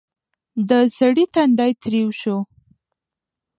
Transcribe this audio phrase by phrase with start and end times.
[0.69, 2.37] د سړي تندی تريو شو: